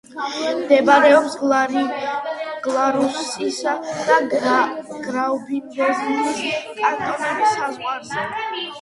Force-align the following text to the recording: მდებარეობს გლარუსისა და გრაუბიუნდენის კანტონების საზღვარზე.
მდებარეობს 0.59 1.35
გლარუსისა 2.65 3.75
და 4.09 4.17
გრაუბიუნდენის 4.33 6.45
კანტონების 6.83 7.57
საზღვარზე. 7.57 8.31